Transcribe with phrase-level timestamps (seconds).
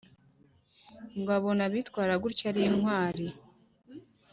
[1.19, 3.27] ngo abona bitwara gutyo ari intwari